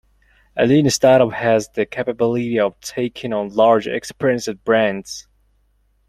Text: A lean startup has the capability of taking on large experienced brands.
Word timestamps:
A 0.57 0.65
lean 0.65 0.89
startup 0.89 1.31
has 1.31 1.69
the 1.69 1.85
capability 1.85 2.59
of 2.59 2.79
taking 2.81 3.33
on 3.33 3.49
large 3.49 3.85
experienced 3.85 4.63
brands. 4.63 5.27